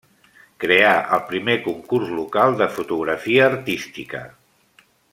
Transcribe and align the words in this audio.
Creà 0.63 0.93
el 1.17 1.21
primer 1.27 1.57
concurs 1.67 2.15
local 2.21 2.57
de 2.63 2.69
fotografia 2.79 3.47
artística. 3.53 4.27